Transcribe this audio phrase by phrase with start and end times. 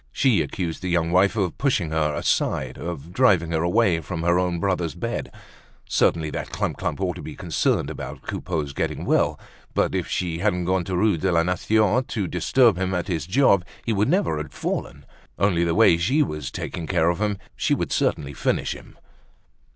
[0.11, 4.39] She accused the young wife of pushing her aside, of driving her away from her
[4.39, 5.31] own brother's bed.
[5.87, 9.39] Certainly that Clump clump ought to be concerned about Coupeau's getting well,
[9.75, 13.27] for if she hadn't gone to Rue de la Nation to disturb him at his
[13.27, 15.05] job, he would never had fallen.
[15.37, 18.97] Only, the way she was taking care of him, she would certainly finish him.